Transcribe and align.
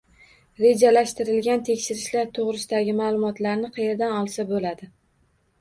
Rejalashtirilgan 0.61 1.61
tekshirishlar 1.67 2.31
to‘g‘risidagi 2.39 2.97
ma’lumotlarni 3.03 3.71
qayerdan 3.77 4.17
olsa 4.23 4.49
bo‘ladi? 4.55 4.91